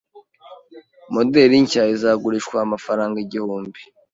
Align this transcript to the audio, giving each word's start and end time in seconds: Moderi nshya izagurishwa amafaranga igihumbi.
Moderi 1.13 1.55
nshya 1.63 1.83
izagurishwa 1.95 2.57
amafaranga 2.65 3.17
igihumbi. 3.25 3.79